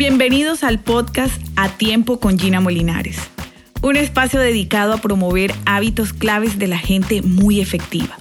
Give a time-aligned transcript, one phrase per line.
[0.00, 3.18] Bienvenidos al podcast A Tiempo con Gina Molinares,
[3.82, 8.19] un espacio dedicado a promover hábitos claves de la gente muy efectiva.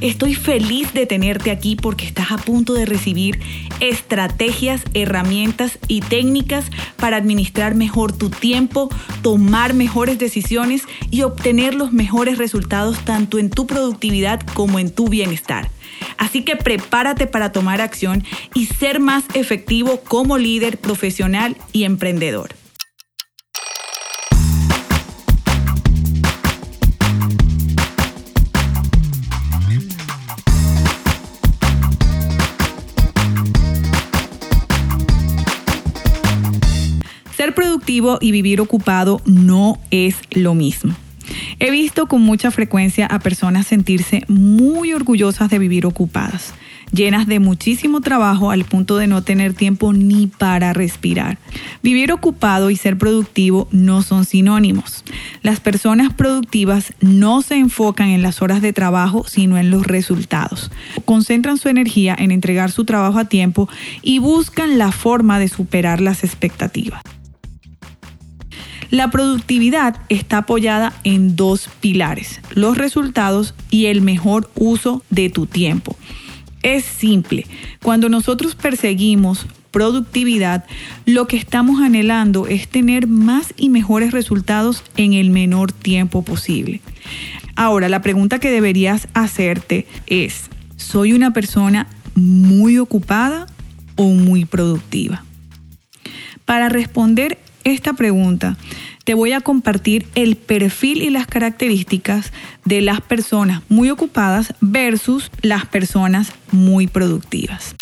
[0.00, 3.38] Estoy feliz de tenerte aquí porque estás a punto de recibir
[3.80, 6.64] estrategias, herramientas y técnicas
[6.96, 8.88] para administrar mejor tu tiempo,
[9.20, 15.08] tomar mejores decisiones y obtener los mejores resultados tanto en tu productividad como en tu
[15.08, 15.70] bienestar.
[16.16, 22.59] Así que prepárate para tomar acción y ser más efectivo como líder profesional y emprendedor.
[37.50, 40.94] Ser productivo y vivir ocupado no es lo mismo.
[41.58, 46.54] He visto con mucha frecuencia a personas sentirse muy orgullosas de vivir ocupadas,
[46.92, 51.38] llenas de muchísimo trabajo al punto de no tener tiempo ni para respirar.
[51.82, 55.02] Vivir ocupado y ser productivo no son sinónimos.
[55.42, 60.70] Las personas productivas no se enfocan en las horas de trabajo, sino en los resultados.
[61.04, 63.68] Concentran su energía en entregar su trabajo a tiempo
[64.02, 67.02] y buscan la forma de superar las expectativas.
[68.90, 75.46] La productividad está apoyada en dos pilares, los resultados y el mejor uso de tu
[75.46, 75.96] tiempo.
[76.62, 77.46] Es simple,
[77.82, 80.64] cuando nosotros perseguimos productividad,
[81.06, 86.80] lo que estamos anhelando es tener más y mejores resultados en el menor tiempo posible.
[87.54, 93.46] Ahora, la pregunta que deberías hacerte es, ¿soy una persona muy ocupada
[93.94, 95.24] o muy productiva?
[96.44, 98.56] Para responder esta pregunta,
[99.04, 102.32] te voy a compartir el perfil y las características
[102.64, 107.74] de las personas muy ocupadas versus las personas muy productivas.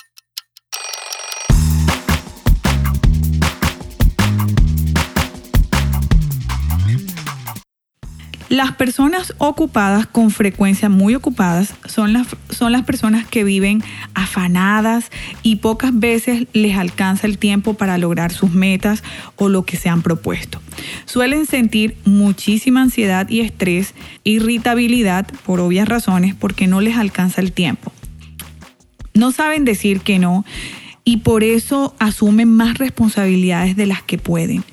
[8.49, 13.83] Las personas ocupadas, con frecuencia muy ocupadas, son las, son las personas que viven
[14.15, 15.11] afanadas
[15.43, 19.03] y pocas veces les alcanza el tiempo para lograr sus metas
[19.37, 20.63] o lo que se han propuesto.
[21.05, 27.53] Suelen sentir muchísima ansiedad y estrés, irritabilidad por obvias razones porque no les alcanza el
[27.53, 27.93] tiempo.
[29.13, 30.47] No saben decir que no
[31.05, 34.65] y por eso asumen más responsabilidades de las que pueden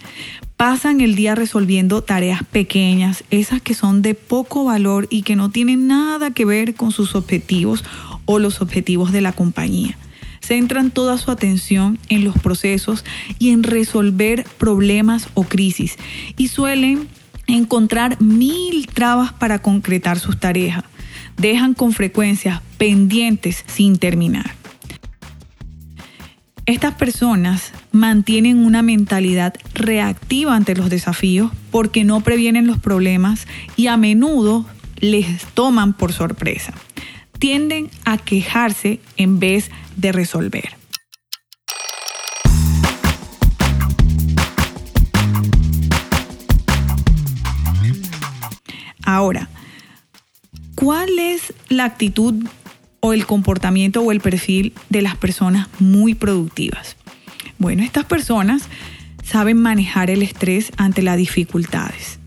[0.58, 5.50] pasan el día resolviendo tareas pequeñas, esas que son de poco valor y que no
[5.50, 7.84] tienen nada que ver con sus objetivos
[8.26, 9.98] o los objetivos de la compañía.
[10.42, 13.04] Centran toda su atención en los procesos
[13.40, 15.98] y en resolver problemas o crisis
[16.38, 17.08] y suelen
[17.48, 20.84] encontrar mil trabas para concretar sus tareas.
[21.38, 24.54] Dejan con frecuencia pendientes sin terminar.
[26.66, 33.88] Estas personas mantienen una mentalidad reactiva ante los desafíos porque no previenen los problemas y
[33.88, 34.66] a menudo
[35.00, 36.74] les toman por sorpresa.
[37.40, 40.76] Tienden a quejarse en vez de resolver.
[49.04, 49.50] Ahora,
[50.76, 52.44] ¿cuál es la actitud
[53.06, 56.98] o el comportamiento o el perfil de las personas muy productivas.
[57.66, 58.70] Bueno, estas personas
[59.24, 62.20] saben manejar el estrés ante las dificultades.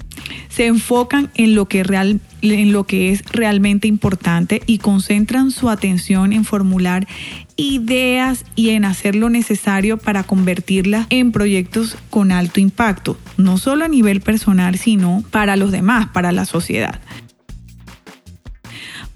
[0.48, 5.70] Se enfocan en lo que, real, en lo que es realmente importante y concentran su
[5.70, 7.06] atención en formular
[7.54, 13.84] ideas y en hacer lo necesario para convertirlas en proyectos con alto impacto, no solo
[13.84, 17.00] a nivel personal, sino para los demás, para la sociedad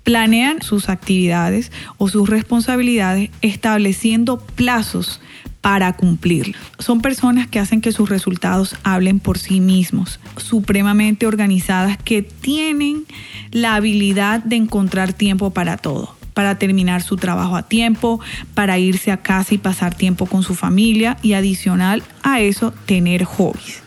[0.05, 5.22] planean sus actividades o sus responsabilidades estableciendo plazos
[5.63, 6.55] para cumplir.
[6.79, 13.07] Son personas que hacen que sus resultados hablen por sí mismos, supremamente organizadas, que tienen
[13.53, 18.19] la habilidad de encontrar tiempo para todo para terminar su trabajo a tiempo,
[18.55, 23.25] para irse a casa y pasar tiempo con su familia y adicional a eso tener
[23.25, 23.83] hobbies.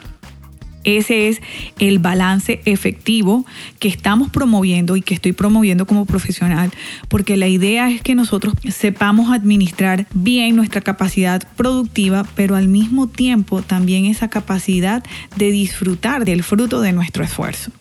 [0.86, 1.42] Ese es
[1.80, 3.46] el balance efectivo
[3.80, 6.72] que estamos promoviendo y que estoy promoviendo como profesional,
[7.10, 13.08] porque la idea es que nosotros sepamos administrar bien nuestra capacidad productiva, pero al mismo
[13.08, 15.04] tiempo también esa capacidad
[15.36, 17.72] de disfrutar del fruto de nuestro esfuerzo.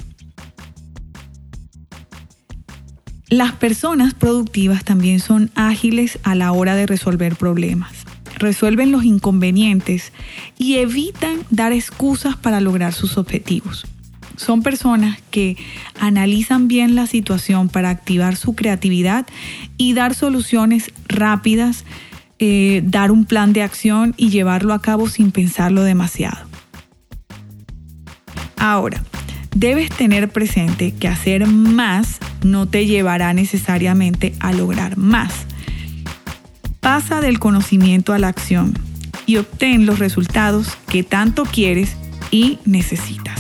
[3.28, 8.03] Las personas productivas también son ágiles a la hora de resolver problemas
[8.36, 10.12] resuelven los inconvenientes
[10.58, 13.86] y evitan dar excusas para lograr sus objetivos.
[14.36, 15.56] Son personas que
[16.00, 19.26] analizan bien la situación para activar su creatividad
[19.76, 21.84] y dar soluciones rápidas
[22.40, 26.48] eh, dar un plan de acción y llevarlo a cabo sin pensarlo demasiado.
[28.56, 29.04] Ahora,
[29.54, 35.46] debes tener presente que hacer más no te llevará necesariamente a lograr más.
[36.84, 38.74] Pasa del conocimiento a la acción
[39.24, 41.96] y obtén los resultados que tanto quieres
[42.30, 43.33] y necesitas.